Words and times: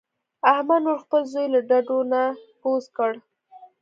احمد 0.51 0.79
نور 0.85 0.97
خپل 1.03 1.21
زوی 1.31 1.47
له 1.53 1.59
ډډو 1.69 1.99
نه 2.11 2.21
کوز 2.61 2.85
کړ. 2.97 3.11